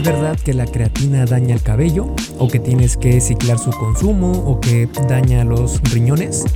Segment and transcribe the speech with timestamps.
[0.00, 2.06] ¿Es verdad que la creatina daña el cabello?
[2.38, 4.32] ¿O que tienes que ciclar su consumo?
[4.46, 6.46] ¿O que daña los riñones?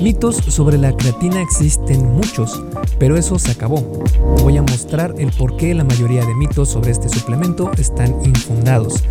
[0.00, 2.62] Mitos sobre la creatina existen muchos,
[3.00, 4.04] pero eso se acabó.
[4.40, 9.02] Voy a mostrar el por qué la mayoría de mitos sobre este suplemento están infundados.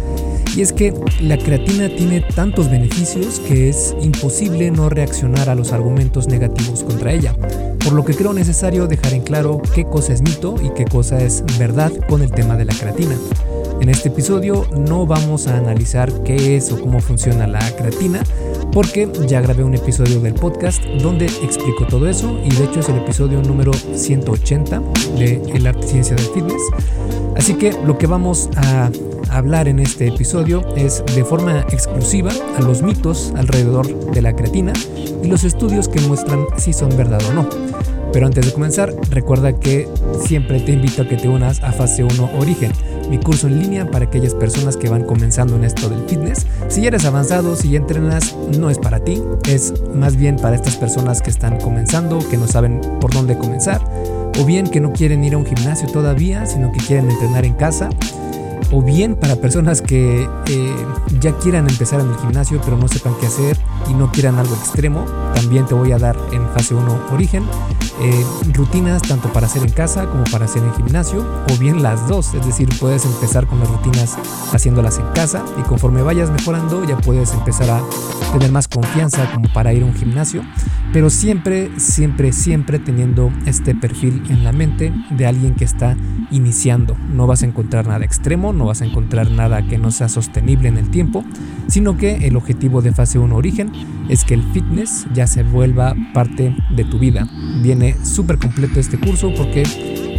[0.56, 5.72] Y es que la creatina tiene tantos beneficios que es imposible no reaccionar a los
[5.72, 7.36] argumentos negativos contra ella,
[7.84, 11.20] por lo que creo necesario dejar en claro qué cosa es mito y qué cosa
[11.20, 13.16] es verdad con el tema de la creatina.
[13.80, 18.22] En este episodio no vamos a analizar qué es o cómo funciona la creatina,
[18.74, 22.90] porque ya grabé un episodio del podcast donde explico todo eso y de hecho es
[22.90, 24.82] el episodio número 180
[25.18, 26.62] de El arte y ciencia del fitness.
[27.38, 28.92] Así que lo que vamos a
[29.32, 34.74] hablar en este episodio es de forma exclusiva a los mitos alrededor de la creatina
[35.24, 37.50] y los estudios que muestran si son verdad o no.
[38.12, 39.88] Pero antes de comenzar, recuerda que
[40.26, 42.72] siempre te invito a que te unas a Fase 1 Origen,
[43.10, 46.48] mi curso en línea para aquellas personas que van comenzando en esto del fitness.
[46.70, 51.22] Si eres avanzado, si entrenas, no es para ti, es más bien para estas personas
[51.22, 53.82] que están comenzando, que no saben por dónde comenzar,
[54.40, 57.54] o bien que no quieren ir a un gimnasio todavía, sino que quieren entrenar en
[57.54, 57.90] casa
[58.72, 60.76] o bien para personas que eh,
[61.20, 64.56] ya quieran empezar en el gimnasio pero no sepan qué hacer y no quieran algo
[64.56, 67.44] extremo, también te voy a dar en fase 1 origen
[68.02, 72.08] eh, rutinas tanto para hacer en casa como para hacer en gimnasio o bien las
[72.08, 74.18] dos, es decir, puedes empezar con las rutinas
[74.54, 77.82] haciéndolas en casa y conforme vayas mejorando ya puedes empezar a
[78.32, 80.44] tener más confianza como para ir a un gimnasio,
[80.94, 85.96] pero siempre, siempre, siempre teniendo este perfil en la mente de alguien que está
[86.32, 86.96] iniciando.
[87.10, 90.70] No vas a encontrar nada extremo, no vas a encontrar nada que no sea sostenible
[90.70, 91.24] en el tiempo,
[91.68, 93.69] sino que el objetivo de fase 1 origen
[94.10, 97.28] es que el fitness ya se vuelva parte de tu vida.
[97.62, 99.64] Viene súper completo este curso porque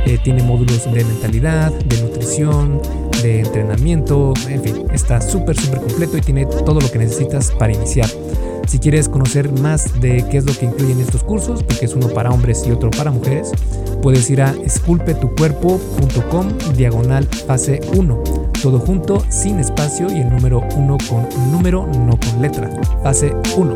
[0.06, 2.80] eh, tiene módulos de mentalidad, de nutrición,
[3.22, 7.72] de entrenamiento, en fin, está súper, súper completo y tiene todo lo que necesitas para
[7.72, 8.08] iniciar.
[8.66, 12.08] Si quieres conocer más de qué es lo que incluyen estos cursos, porque es uno
[12.08, 13.50] para hombres y otro para mujeres,
[14.00, 18.49] puedes ir a esculpetucuerpo.com diagonal fase 1.
[18.62, 22.70] Todo junto, sin espacio y el número 1 con número, no con letra.
[23.02, 23.74] Fase 1.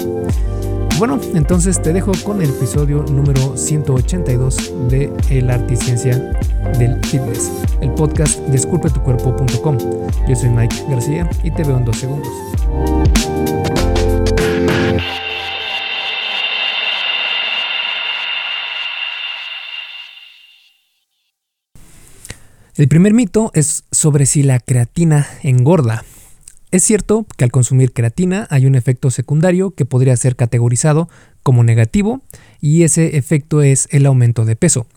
[0.98, 6.18] Bueno, entonces te dejo con el episodio número 182 de El Arte y Ciencia
[6.78, 7.50] del Fitness,
[7.80, 9.78] el podcast de esculpetucuerpo.com.
[10.28, 13.63] Yo soy Mike García y te veo en dos segundos.
[22.76, 26.04] El primer mito es sobre si la creatina engorda.
[26.72, 31.08] Es cierto que al consumir creatina hay un efecto secundario que podría ser categorizado
[31.44, 32.20] como negativo
[32.60, 34.88] y ese efecto es el aumento de peso.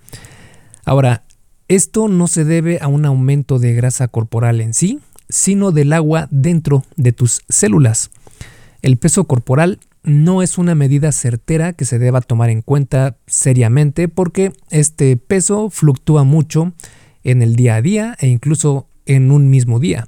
[0.85, 1.23] Ahora,
[1.67, 4.99] esto no se debe a un aumento de grasa corporal en sí,
[5.29, 8.09] sino del agua dentro de tus células.
[8.81, 14.07] El peso corporal no es una medida certera que se deba tomar en cuenta seriamente
[14.07, 16.73] porque este peso fluctúa mucho
[17.27, 20.07] en el día a día e incluso en un mismo día.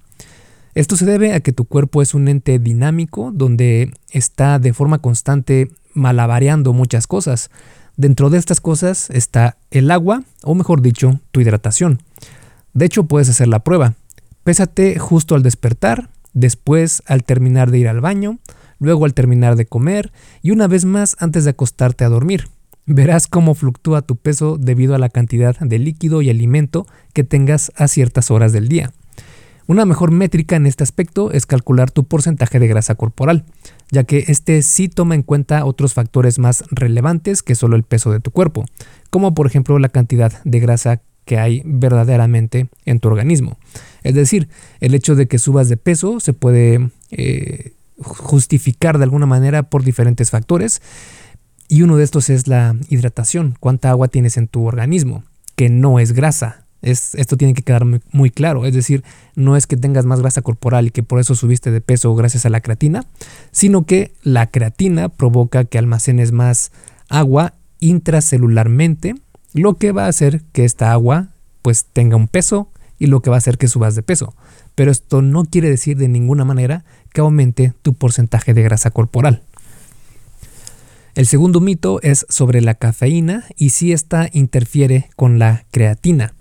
[0.73, 4.99] Esto se debe a que tu cuerpo es un ente dinámico donde está de forma
[4.99, 7.51] constante malabareando muchas cosas.
[7.97, 12.01] Dentro de estas cosas está el agua, o mejor dicho, tu hidratación.
[12.73, 13.95] De hecho, puedes hacer la prueba.
[14.45, 18.39] Pésate justo al despertar, después al terminar de ir al baño,
[18.79, 22.47] luego al terminar de comer y una vez más antes de acostarte a dormir.
[22.91, 27.71] Verás cómo fluctúa tu peso debido a la cantidad de líquido y alimento que tengas
[27.75, 28.91] a ciertas horas del día.
[29.67, 33.45] Una mejor métrica en este aspecto es calcular tu porcentaje de grasa corporal,
[33.91, 38.11] ya que este sí toma en cuenta otros factores más relevantes que solo el peso
[38.11, 38.65] de tu cuerpo,
[39.11, 43.59] como por ejemplo la cantidad de grasa que hay verdaderamente en tu organismo.
[44.01, 44.49] Es decir,
[44.79, 49.83] el hecho de que subas de peso se puede eh, justificar de alguna manera por
[49.83, 50.81] diferentes factores,
[51.69, 55.23] y uno de estos es la hidratación, cuánta agua tienes en tu organismo,
[55.55, 56.65] que no es grasa.
[56.81, 59.03] Es, esto tiene que quedar muy, claro, es decir,
[59.35, 62.45] no es que tengas más grasa corporal y que por eso subiste de peso gracias
[62.45, 63.05] a la creatina,
[63.51, 66.71] sino que la creatina provoca que almacenes más
[67.07, 69.15] agua intracelularmente,
[69.53, 71.27] lo que va a hacer que esta agua
[71.61, 74.33] pues tenga un peso y lo que va a hacer que subas de peso.
[74.73, 76.83] Pero esto no quiere decir de ninguna manera
[77.13, 79.43] que aumente tu porcentaje de grasa corporal.
[81.19, 86.33] El segundo mito es sobre la cafeína y si esta interfiere con la creatina.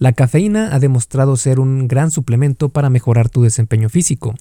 [0.00, 4.34] La cafeína ha demostrado ser un gran suplemento para mejorar tu desempeño físico,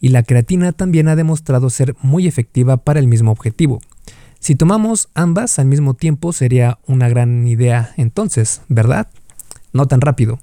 [0.00, 3.82] y la creatina también ha demostrado ser muy efectiva para el mismo objetivo.
[4.40, 9.08] Si tomamos ambas al mismo tiempo sería una gran idea entonces, ¿verdad?
[9.74, 10.38] No tan rápido.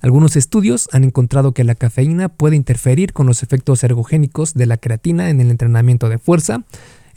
[0.00, 4.76] Algunos estudios han encontrado que la cafeína puede interferir con los efectos ergogénicos de la
[4.76, 6.62] creatina en el entrenamiento de fuerza,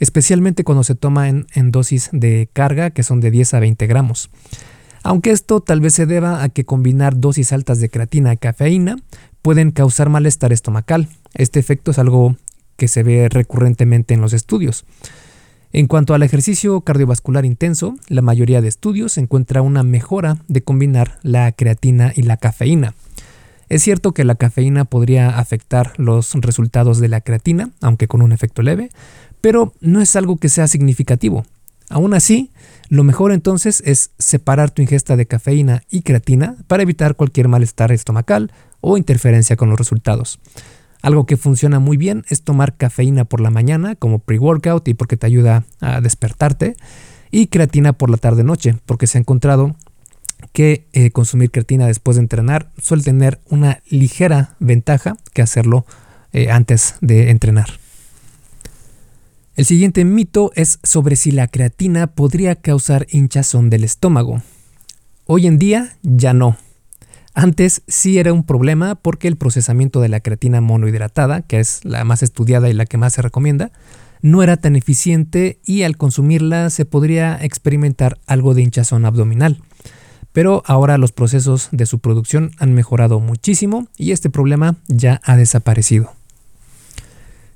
[0.00, 4.30] especialmente cuando se toma en, dosis de carga que son de 10 a 20 gramos.
[5.02, 8.96] Aunque esto tal vez se deba a que combinar dosis altas de creatina y cafeína
[9.42, 11.08] pueden causar malestar estomacal.
[11.34, 12.36] Este efecto es algo
[12.76, 14.84] que se ve recurrentemente en los estudios.
[15.72, 21.18] En cuanto al ejercicio cardiovascular intenso, la mayoría de estudios encuentra una mejora de combinar
[21.22, 22.94] la creatina y la cafeína.
[23.68, 28.32] Es cierto que la cafeína podría afectar los resultados de la creatina, aunque con un
[28.32, 28.90] efecto leve,
[29.40, 31.44] pero no es algo que sea significativo.
[31.88, 32.50] Aún así,
[32.88, 37.90] lo mejor entonces es separar tu ingesta de cafeína y creatina para evitar cualquier malestar
[37.90, 40.38] estomacal o interferencia con los resultados.
[41.02, 45.16] Algo que funciona muy bien es tomar cafeína por la mañana como pre-workout y porque
[45.16, 46.76] te ayuda a despertarte.
[47.32, 49.76] Y creatina por la tarde-noche, porque se ha encontrado
[50.52, 55.86] que eh, consumir creatina después de entrenar suele tener una ligera ventaja que hacerlo
[56.32, 57.79] eh, antes de entrenar.
[59.60, 64.40] El siguiente mito es sobre si la creatina podría causar hinchazón del estómago.
[65.26, 66.56] Hoy en día ya no.
[67.34, 72.04] Antes sí era un problema porque el procesamiento de la creatina monohidratada, que es la
[72.04, 73.70] más estudiada y la que más se recomienda,
[74.22, 79.60] no era tan eficiente y al consumirla se podría experimentar algo de hinchazón abdominal.
[80.32, 85.36] Pero ahora los procesos de su producción han mejorado muchísimo y este problema ya ha
[85.36, 86.14] desaparecido.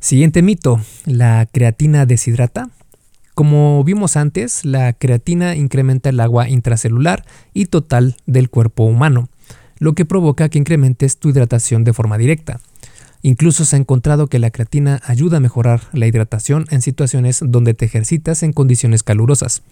[0.04, 2.68] Siguiente mito, la creatina deshidrata.
[3.34, 7.24] Como vimos antes, la creatina incrementa el agua intracelular
[7.54, 9.30] y total del cuerpo humano
[9.78, 12.60] lo que provoca que incrementes tu hidratación de forma directa.
[13.22, 17.72] Incluso se ha encontrado que la creatina ayuda a mejorar la hidratación en situaciones donde
[17.72, 19.62] te ejercitas en condiciones calurosas.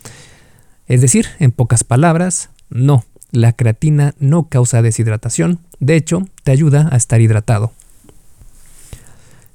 [0.86, 6.88] Es decir, en pocas palabras, no, la creatina no causa deshidratación, de hecho, te ayuda
[6.90, 7.72] a estar hidratado.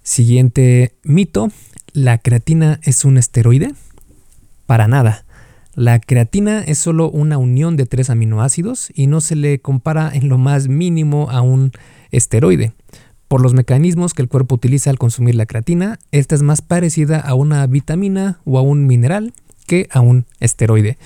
[0.07, 1.51] Siguiente mito,
[1.91, 3.73] ¿la creatina es un esteroide?
[4.65, 5.25] Para nada.
[5.75, 10.29] La creatina es solo una unión de tres aminoácidos y no se le compara en
[10.29, 11.73] lo más mínimo a un
[12.09, 12.71] esteroide.
[13.27, 17.19] Por los mecanismos que el cuerpo utiliza al consumir la creatina, esta es más parecida
[17.19, 19.33] a una vitamina o a un mineral
[19.65, 20.97] que a un esteroide.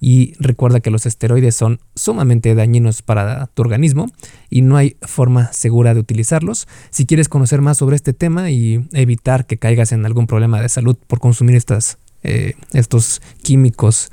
[0.00, 4.06] Y recuerda que los esteroides son sumamente dañinos para tu organismo
[4.48, 6.66] y no hay forma segura de utilizarlos.
[6.90, 10.70] Si quieres conocer más sobre este tema y evitar que caigas en algún problema de
[10.70, 14.10] salud por consumir estas eh, estos químicos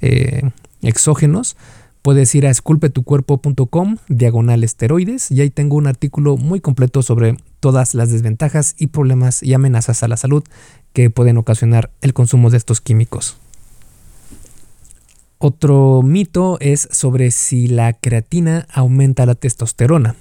[0.00, 0.42] eh,
[0.82, 1.56] exógenos,
[2.02, 7.94] puedes ir a esculpetucuerpo.com diagonal esteroides y ahí tengo un artículo muy completo sobre todas
[7.94, 10.42] las desventajas y problemas y amenazas a la salud
[10.92, 13.38] que pueden ocasionar el consumo de estos químicos.
[15.46, 20.16] Otro mito es sobre si la creatina aumenta la testosterona.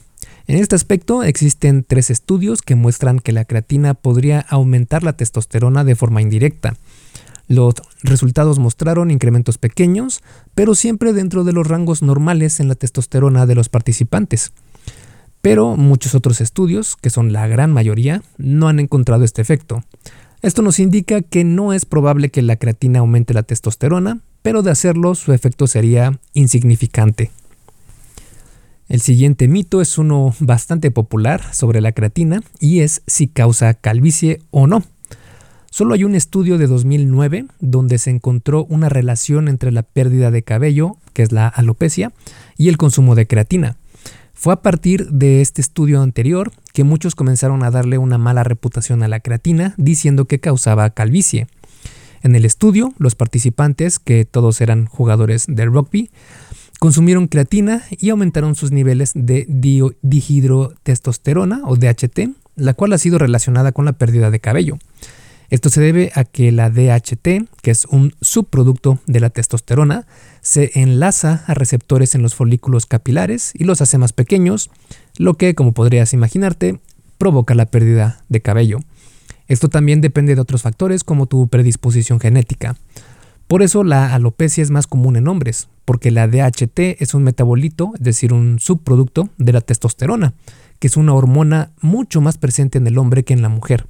[0.48, 5.86] En este aspecto existen tres estudios que muestran que la creatina podría aumentar la testosterona
[5.86, 6.76] de forma indirecta.
[7.48, 10.22] Los resultados mostraron incrementos pequeños,
[10.56, 14.52] pero siempre dentro de los rangos normales en la testosterona de los participantes.
[15.42, 19.86] Pero muchos otros estudios, que son la gran mayoría, no han encontrado este efecto.
[20.42, 24.70] Esto nos indica que no es probable que la creatina aumente la testosterona, pero de
[24.70, 27.32] hacerlo su efecto sería insignificante.
[28.88, 34.42] El siguiente mito es uno bastante popular sobre la creatina y es si causa calvicie
[34.52, 34.84] o no.
[35.72, 40.44] Solo hay un estudio de 2009 donde se encontró una relación entre la pérdida de
[40.44, 42.12] cabello, que es la alopecia,
[42.58, 43.78] y el consumo de creatina.
[44.36, 49.02] Fue a partir de este estudio anterior que muchos comenzaron a darle una mala reputación
[49.02, 51.48] a la creatina diciendo que causaba calvicie.
[52.24, 56.10] En el estudio, los participantes, que todos eran jugadores de rugby,
[56.80, 59.46] consumieron creatina y aumentaron sus niveles de
[60.02, 64.78] dihidrotestosterona o DHT, la cual ha sido relacionada con la pérdida de cabello.
[65.50, 70.08] Esto se debe a que la DHT, que es un subproducto de la testosterona,
[70.42, 74.72] se enlaza a receptores en los folículos capilares y los hace más pequeños,
[75.18, 76.80] lo que, como podrías imaginarte,
[77.18, 78.80] provoca la pérdida de cabello.
[79.54, 82.76] Esto también depende de otros factores como tu predisposición genética.
[83.46, 87.92] Por eso la alopecia es más común en hombres, porque la DHT es un metabolito,
[87.94, 90.34] es decir, un subproducto de la testosterona,
[90.80, 93.86] que es una hormona mucho más presente en el hombre que en la mujer.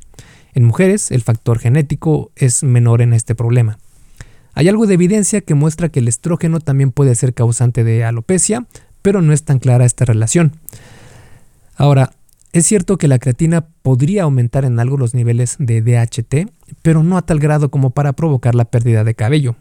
[0.53, 3.77] En mujeres, el factor genético es menor en este problema.
[4.55, 8.65] Hay algo de evidencia que muestra que el estrógeno también puede ser causante de alopecia,
[9.01, 10.51] pero no es tan clara esta relación.
[11.77, 12.11] Ahora,
[12.53, 16.51] es cierto que la creatina podría aumentar en algo los niveles de DHT,
[16.83, 19.55] pero no a tal grado como para provocar la pérdida de cabello.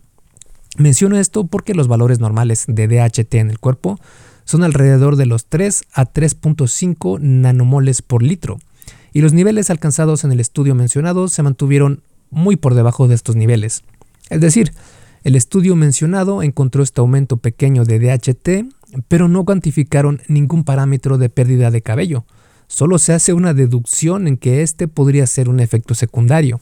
[0.76, 3.99] Menciono esto porque los valores normales de DHT en el cuerpo
[4.44, 8.58] son alrededor de los 3 a 3.5 nanomoles por litro,
[9.14, 13.37] y los niveles alcanzados en el estudio mencionado se mantuvieron muy por debajo de estos
[13.37, 13.84] niveles.
[14.30, 14.72] Es decir,
[15.25, 21.28] el estudio mencionado encontró este aumento pequeño de DHT, pero no cuantificaron ningún parámetro de
[21.30, 22.25] pérdida de cabello.
[22.73, 26.59] Solo se hace una deducción en que este podría ser un efecto secundario.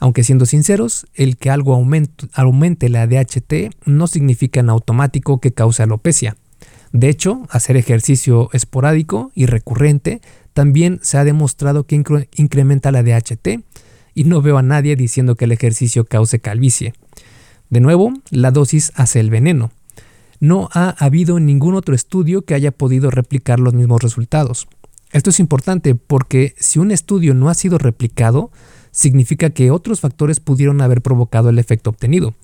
[0.00, 5.84] Aunque siendo sinceros, el que algo aumente, la DHT no significa en automático que cause
[5.84, 6.36] alopecia.
[6.92, 10.22] De hecho, hacer ejercicio esporádico y recurrente
[10.54, 12.02] también se ha demostrado que
[12.34, 13.60] incrementa la DHT
[14.14, 16.94] y no veo a nadie diciendo que el ejercicio cause calvicie.
[17.70, 19.70] De nuevo, la dosis hace el veneno.
[20.40, 24.66] No ha habido ningún otro estudio que haya podido replicar los mismos resultados.
[25.12, 28.50] Esto es importante porque si un estudio no ha sido replicado,
[28.90, 32.34] significa que otros factores pudieron haber provocado el efecto obtenido.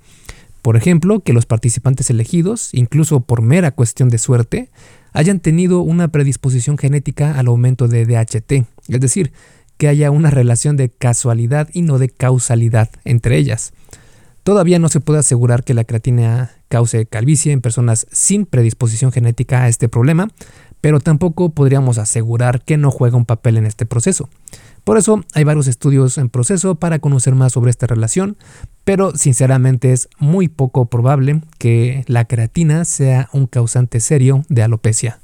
[0.63, 4.71] Por ejemplo, que los participantes elegidos, incluso por mera cuestión de suerte,
[5.13, 9.33] hayan tenido una predisposición genética al aumento de DHT, es decir,
[9.77, 13.73] que haya una relación de casualidad y no de causalidad entre ellas.
[14.43, 19.63] Todavía no se puede asegurar que la creatina cause calvicie en personas sin predisposición genética
[19.63, 20.29] a este problema,
[20.85, 24.29] pero tampoco podríamos asegurar que no juega un papel en este proceso.
[24.85, 28.37] Por eso hay varios estudios en proceso para conocer más sobre esta relación,
[28.85, 35.21] pero sinceramente es muy poco probable que la creatina sea un causante serio de alopecia.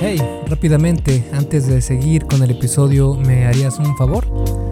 [0.00, 4.71] Hey, rápidamente, antes de seguir con el episodio, ¿me harías un favor?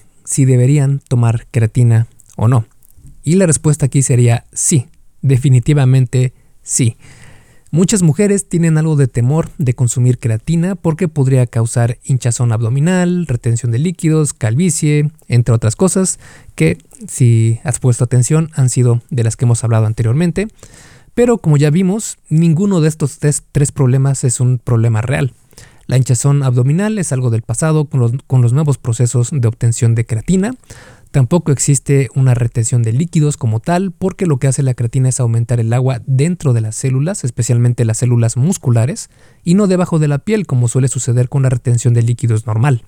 [0.25, 2.65] si deberían tomar creatina o no.
[3.23, 4.87] Y la respuesta aquí sería sí,
[5.21, 6.97] definitivamente sí.
[7.73, 13.71] Muchas mujeres tienen algo de temor de consumir creatina porque podría causar hinchazón abdominal, retención
[13.71, 16.19] de líquidos, calvicie, entre otras cosas
[16.55, 20.49] que, si has puesto atención, han sido de las que hemos hablado anteriormente.
[21.13, 25.33] Pero como ya vimos, ninguno de estos tres, problemas es un problema real.
[25.87, 30.53] La hinchazón abdominal es algo del pasado con los nuevos procesos de obtención de creatina.
[31.11, 35.19] Tampoco existe una retención de líquidos como tal, porque lo que hace la creatina es
[35.19, 39.09] aumentar el agua dentro de las células, especialmente las células musculares,
[39.43, 42.83] y no debajo de la piel, como suele suceder con la retención de líquidos normal.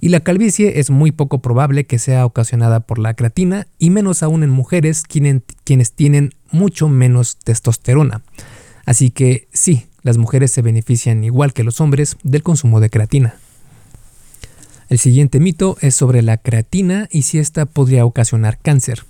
[0.00, 4.22] Y la calvicie es muy poco probable que sea ocasionada por la creatina, y menos
[4.22, 8.22] aún en mujeres quienes tienen mucho menos testosterona.
[8.86, 13.34] Así que sí, las mujeres se benefician igual que los hombres del consumo de creatina.
[14.88, 19.04] El siguiente mito es sobre la creatina y si esta podría ocasionar cáncer.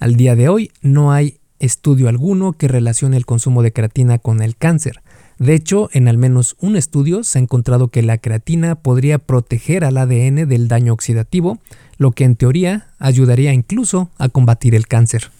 [0.00, 4.42] Al día de hoy no hay estudio alguno que relacione el consumo de creatina con
[4.42, 5.00] el cáncer.
[5.38, 9.82] De hecho, en al menos un estudio se ha encontrado que la creatina podría proteger
[9.82, 11.58] al ADN del daño oxidativo,
[11.96, 15.30] lo que en teoría ayudaría incluso a combatir el cáncer.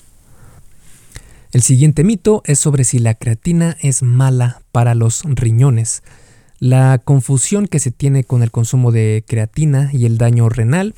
[1.55, 6.03] El siguiente mito es sobre si la creatina es mala para los riñones.
[6.59, 10.97] La confusión que se tiene con el consumo de creatina y el daño renal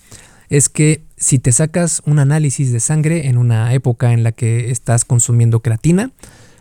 [0.49, 4.71] es que si te sacas un análisis de sangre en una época en la que
[4.71, 6.13] estás consumiendo creatina,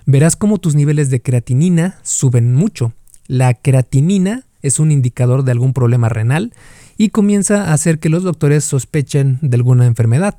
[0.06, 2.92] verás cómo tus niveles de creatinina suben mucho.
[3.28, 6.52] La creatinina es un indicador de algún problema renal
[6.98, 10.38] y comienza a hacer que los doctores sospechen de alguna enfermedad.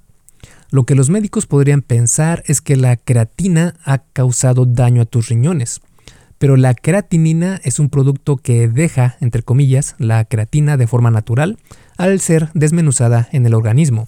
[0.76, 5.30] Lo que los médicos podrían pensar es que la creatina ha causado daño a tus
[5.30, 5.80] riñones
[6.38, 11.56] pero la creatinina es un producto que deja, entre comillas, la creatina de forma natural
[11.96, 14.06] al ser desmenuzada en el organismo.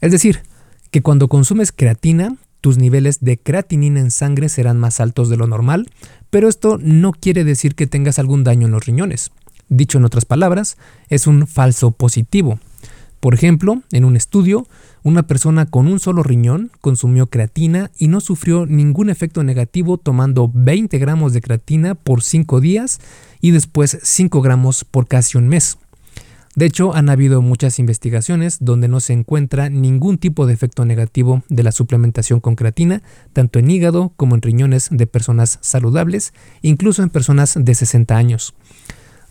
[0.00, 0.44] Es decir,
[0.90, 5.46] que cuando consumes creatina, tus niveles de creatinina en sangre serán más altos de lo
[5.46, 5.90] normal,
[6.30, 9.30] pero esto no quiere decir que tengas algún daño en los riñones.
[9.68, 10.78] Dicho en otras palabras,
[11.10, 12.58] es un falso positivo.
[13.22, 14.66] Por ejemplo, en un estudio,
[15.04, 20.50] una persona con un solo riñón consumió creatina y no sufrió ningún efecto negativo tomando
[20.52, 22.98] 20 gramos de creatina por 5 días
[23.40, 25.78] y después 5 gramos por casi un mes.
[26.56, 31.44] De hecho, han habido muchas investigaciones donde no se encuentra ningún tipo de efecto negativo
[31.48, 37.04] de la suplementación con creatina, tanto en hígado como en riñones de personas saludables, incluso
[37.04, 38.52] en personas de 60 años.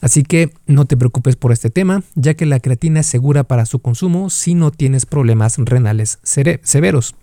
[0.01, 3.65] Así que no te preocupes por este tema, ya que la creatina es segura para
[3.65, 7.15] su consumo si no tienes problemas renales severos.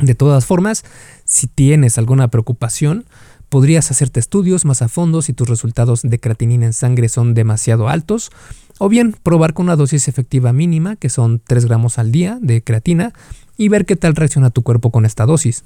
[0.00, 0.84] De todas formas,
[1.24, 3.06] si tienes alguna preocupación,
[3.48, 7.88] podrías hacerte estudios más a fondo si tus resultados de creatinina en sangre son demasiado
[7.88, 8.30] altos
[8.78, 12.62] o bien probar con una dosis efectiva mínima, que son 3 gramos al día de
[12.62, 13.12] creatina,
[13.56, 15.64] y ver qué tal reacciona tu cuerpo con esta dosis.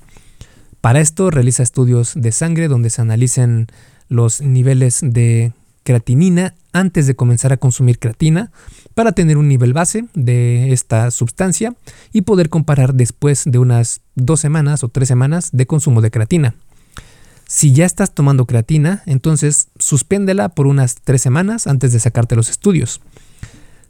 [0.80, 3.66] Para esto realiza estudios de sangre donde se analicen
[4.08, 5.52] los niveles de
[5.82, 8.50] creatinina antes de comenzar a consumir creatina
[8.94, 11.74] para tener un nivel base de esta sustancia
[12.12, 16.54] y poder comparar después de unas dos semanas o tres semanas de consumo de creatina.
[17.46, 22.48] Si ya estás tomando creatina, entonces suspéndela por unas tres semanas antes de sacarte los
[22.48, 23.00] estudios.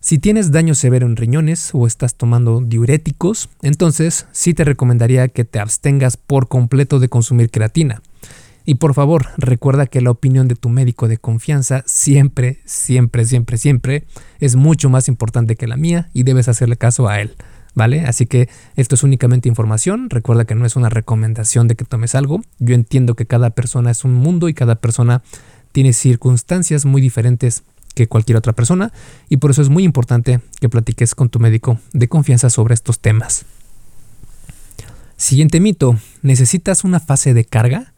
[0.01, 5.45] Si tienes daño severo en riñones o estás tomando diuréticos, entonces sí te recomendaría que
[5.45, 8.01] te abstengas por completo de consumir creatina.
[8.71, 13.59] Y por favor, recuerda que la opinión de tu médico de confianza siempre, siempre, siempre,
[13.59, 14.05] siempre
[14.39, 17.35] es mucho más importante que la mía y debes hacerle caso a él.
[17.75, 18.03] ¿vale?
[18.03, 22.15] Así que esto es únicamente información, recuerda que no es una recomendación de que tomes
[22.15, 25.25] algo, yo entiendo que cada persona es un mundo y cada persona
[25.73, 27.65] tiene circunstancias muy diferentes
[27.97, 28.93] que cualquier otra persona
[29.29, 33.01] y por eso es muy importante que platiques con tu médico de confianza sobre estos
[33.01, 33.47] temas.
[35.17, 37.95] Siguiente mito, ¿necesitas una fase de carga?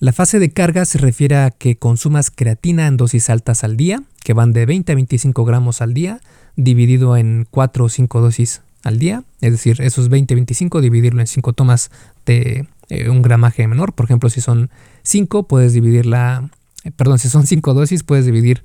[0.00, 4.02] La fase de carga se refiere a que consumas creatina en dosis altas al día,
[4.24, 6.22] que van de 20 a 25 gramos al día,
[6.56, 11.52] dividido en 4 o 5 dosis al día, es decir, esos 20-25 dividirlo en 5
[11.52, 11.90] tomas
[12.24, 14.70] de eh, un gramaje menor, por ejemplo, si son
[15.02, 16.48] 5 puedes dividirla,
[16.84, 18.62] eh, perdón, si son 5 dosis puedes dividir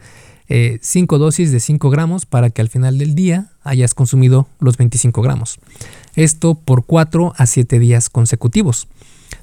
[0.48, 4.78] 5 eh, dosis de 5 gramos para que al final del día hayas consumido los
[4.78, 5.60] 25 gramos.
[6.16, 8.88] Esto por 4 a 7 días consecutivos.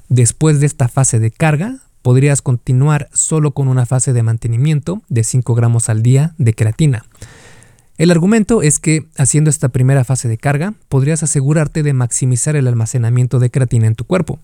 [0.09, 5.23] Después de esta fase de carga, podrías continuar solo con una fase de mantenimiento de
[5.23, 7.05] 5 gramos al día de creatina.
[7.97, 12.67] El argumento es que haciendo esta primera fase de carga podrías asegurarte de maximizar el
[12.67, 14.39] almacenamiento de creatina en tu cuerpo.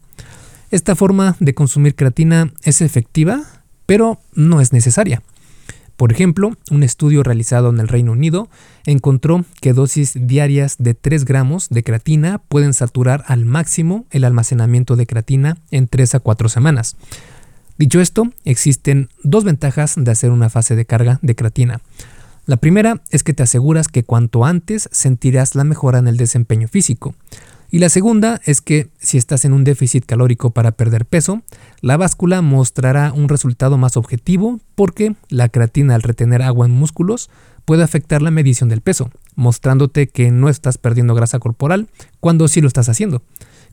[0.72, 3.42] Esta forma de consumir creatina es efectiva,
[3.88, 5.24] pero no es necesaria.
[6.00, 8.48] Por ejemplo, un estudio realizado en el Reino Unido
[8.86, 14.96] encontró que dosis diarias de 3 gramos de creatina pueden saturar al máximo el almacenamiento
[14.96, 16.96] de creatina en 3 a 4 semanas.
[17.78, 21.82] Dicho esto, existen dos ventajas de hacer una fase de carga de creatina.
[22.46, 26.70] La primera es que te aseguras que cuanto antes sentirás la mejora en el desempeño
[26.70, 27.14] físico.
[27.72, 31.44] Y la segunda es que si estás en un déficit calórico para perder peso,
[31.82, 37.30] la báscula mostrará un resultado más objetivo porque la creatina al retener agua en músculos
[37.66, 41.88] puede afectar la medición del peso, mostrándote que no estás perdiendo grasa corporal
[42.20, 43.22] cuando sí lo estás haciendo.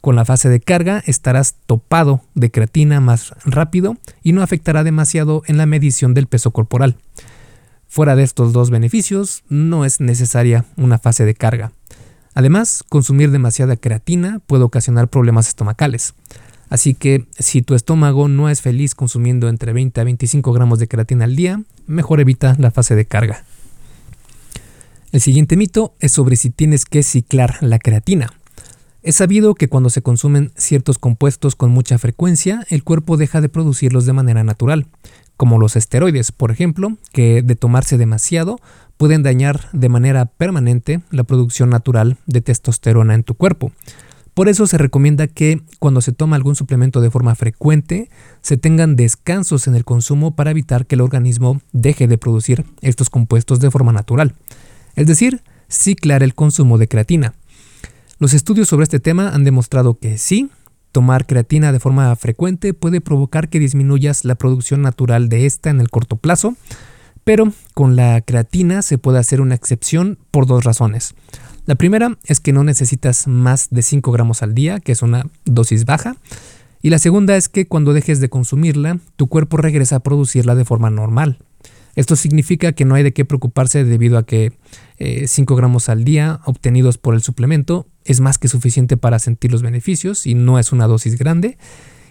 [0.03, 5.43] Con la fase de carga estarás topado de creatina más rápido y no afectará demasiado
[5.47, 6.99] en la medición del peso corporal.
[7.89, 11.73] Fuera de estos dos beneficios, no es necesaria una fase de carga.
[12.37, 16.13] Además, consumir demasiada creatina puede ocasionar problemas estomacales.
[16.69, 20.87] Así que si tu estómago no es feliz consumiendo entre 20 a 25 gramos de
[20.87, 23.43] creatina al día, mejor evita la fase de carga.
[25.13, 28.31] El siguiente mito es sobre si tienes que ciclar la creatina.
[29.03, 33.49] Es sabido que cuando se consumen ciertos compuestos con mucha frecuencia, el cuerpo deja de
[33.49, 34.89] producirlos de manera natural,
[35.39, 38.61] como los esteroides, por ejemplo, que de tomarse demasiado
[38.97, 43.73] pueden dañar de manera permanente la producción natural de testosterona en tu cuerpo.
[44.35, 48.11] Por eso se recomienda que cuando se toma algún suplemento de forma frecuente,
[48.43, 53.09] se tengan descansos en el consumo para evitar que el organismo deje de producir estos
[53.09, 54.35] compuestos de forma natural.
[54.95, 57.35] Es decir, ciclar el consumo de creatina.
[58.19, 60.51] Los estudios sobre este tema han demostrado que sí,
[60.97, 65.83] Tomar creatina de forma frecuente puede provocar que disminuyas la producción natural de esta en
[65.83, 66.57] el corto plazo,
[67.27, 71.17] pero con la creatina se puede hacer una excepción por dos razones.
[71.65, 75.27] La primera es que no necesitas más de 5 gramos al día, que es una
[75.45, 76.15] dosis baja.
[76.83, 80.65] Y la segunda es que cuando dejes de consumirla, tu cuerpo regresa a producirla de
[80.65, 81.41] forma normal.
[81.97, 84.53] Esto significa que no hay de qué preocuparse debido a que
[85.27, 89.51] 5 eh, gramos al día obtenidos por el suplemento es más que suficiente para sentir
[89.51, 91.59] los beneficios y no es una dosis grande.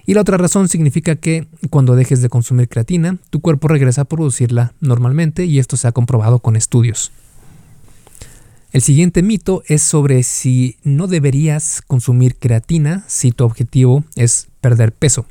[0.06, 4.06] Y la otra razón significa que cuando dejes de consumir creatina, tu cuerpo regresa a
[4.06, 7.12] producirla normalmente y esto se ha comprobado con estudios.
[8.72, 14.92] El siguiente mito es sobre si no deberías consumir creatina si tu objetivo es perder
[14.92, 15.26] peso.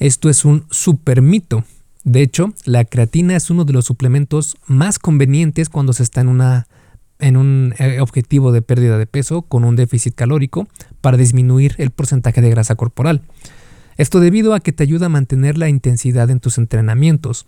[0.00, 1.64] Esto es un super mito
[2.02, 6.40] De hecho, la creatina es uno de los suplementos más convenientes cuando se está en,
[7.20, 10.66] en un eh, objetivo de pérdida de peso con un déficit calórico
[11.00, 13.22] para disminuir el porcentaje de grasa corporal.
[13.96, 17.46] Esto debido a que te ayuda a mantener la intensidad en tus entrenamientos.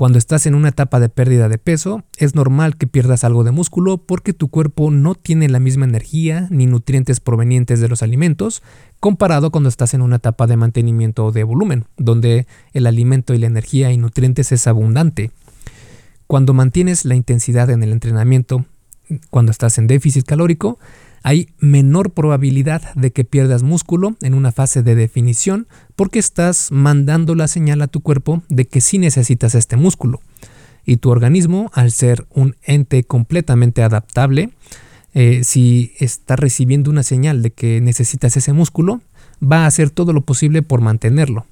[0.00, 3.50] Cuando estás en una etapa de pérdida de peso, es normal que pierdas algo de
[3.50, 8.62] músculo porque tu cuerpo no tiene la misma energía ni nutrientes provenientes de los alimentos
[8.98, 13.46] comparado cuando estás en una etapa de mantenimiento de volumen, donde el alimento y la
[13.46, 15.32] energía y nutrientes es abundante.
[16.26, 18.64] Cuando mantienes la intensidad en el entrenamiento,
[19.28, 20.78] cuando estás en déficit calórico,
[21.22, 27.34] hay menor probabilidad de que pierdas músculo en una fase de definición porque estás mandando
[27.34, 30.20] la señal a tu cuerpo de que sí necesitas este músculo.
[30.86, 34.50] Y tu organismo, al ser un ente completamente adaptable,
[35.12, 39.00] eh, si está recibiendo una señal de que necesitas ese músculo,
[39.42, 41.46] va a hacer todo lo posible por mantenerlo.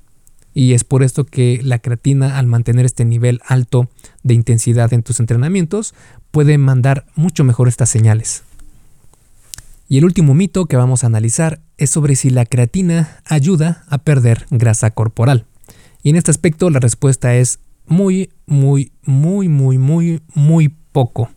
[0.54, 3.88] Y es por esto que la creatina, al mantener este nivel alto
[4.22, 5.94] de intensidad en tus entrenamientos,
[6.30, 8.44] puede mandar mucho mejor estas señales.
[9.88, 13.96] Y el último mito que vamos a analizar es sobre si la creatina ayuda a
[13.96, 15.46] perder grasa corporal.
[16.02, 21.30] Y en este aspecto la respuesta es muy, muy, muy, muy, muy, muy poco.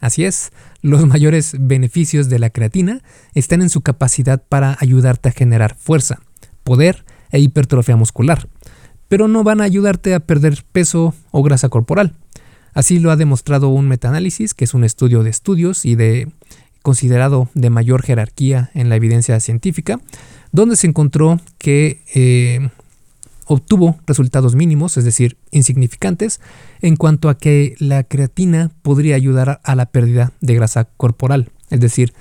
[0.00, 0.50] Así es,
[0.82, 3.00] los mayores beneficios de la creatina
[3.32, 6.20] están en su capacidad para ayudarte a generar fuerza,
[6.64, 8.48] poder e hipertrofia muscular,
[9.06, 12.14] pero no van a ayudarte a perder peso o grasa corporal.
[12.72, 16.32] Así lo ha demostrado un metaanálisis, que es un estudio de estudios y de
[16.84, 19.98] considerado de mayor jerarquía en la evidencia científica,
[20.52, 22.68] donde se encontró que eh,
[23.46, 26.42] obtuvo resultados mínimos, es decir, insignificantes,
[26.82, 31.80] en cuanto a que la creatina podría ayudar a la pérdida de grasa corporal, es
[31.80, 32.12] decir,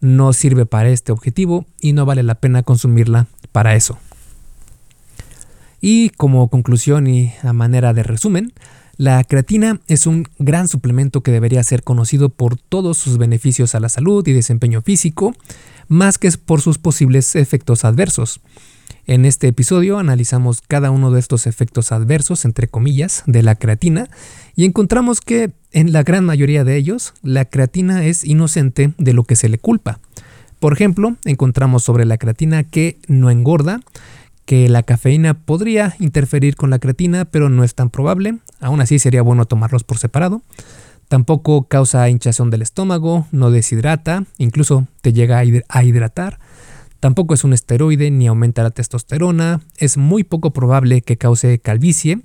[0.00, 3.96] no sirve para este objetivo y no vale la pena consumirla para eso.
[5.80, 8.52] Y como conclusión y a manera de resumen,
[9.00, 13.80] la creatina es un gran suplemento que debería ser conocido por todos sus beneficios a
[13.80, 15.34] la salud y desempeño físico,
[15.88, 18.42] más que por sus posibles efectos adversos.
[19.06, 24.10] En este episodio analizamos cada uno de estos efectos adversos, entre comillas, de la creatina
[24.54, 29.24] y encontramos que en la gran mayoría de ellos la creatina es inocente de lo
[29.24, 29.98] que se le culpa.
[30.58, 33.80] Por ejemplo, encontramos sobre la creatina que no engorda,
[34.44, 38.40] que la cafeína podría interferir con la creatina, pero no es tan probable.
[38.60, 40.42] Aún así sería bueno tomarlos por separado.
[41.08, 46.38] Tampoco causa hinchazón del estómago, no deshidrata, incluso te llega a hidratar.
[47.00, 49.60] Tampoco es un esteroide ni aumenta la testosterona.
[49.78, 52.20] Es muy poco probable que cause calvicie.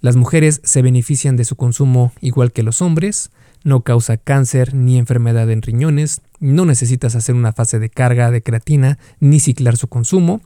[0.00, 3.30] Las mujeres se benefician de su consumo igual que los hombres
[3.64, 8.42] no causa cáncer ni enfermedad en riñones, no necesitas hacer una fase de carga de
[8.42, 10.40] creatina ni ciclar su consumo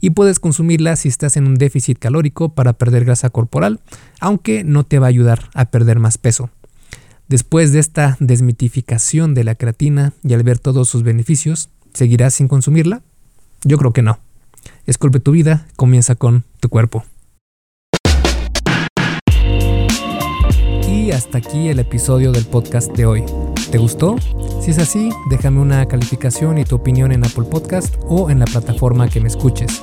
[0.00, 3.80] y puedes consumirla si estás en un déficit calórico para perder grasa corporal,
[4.20, 6.50] aunque no te va a ayudar a perder más peso.
[7.28, 12.48] Después de esta desmitificación de la creatina y al ver todos sus beneficios, ¿seguirás sin
[12.48, 13.02] consumirla?
[13.64, 14.18] Yo creo que no.
[14.86, 17.04] Esculpe tu vida, comienza con tu cuerpo.
[21.12, 23.24] hasta aquí el episodio del podcast de hoy.
[23.70, 24.16] ¿Te gustó?
[24.60, 28.44] Si es así, déjame una calificación y tu opinión en Apple Podcast o en la
[28.44, 29.82] plataforma que me escuches.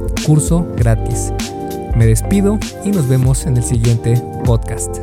[0.25, 1.33] Curso gratis.
[1.95, 4.97] Me despido y nos vemos en el siguiente podcast.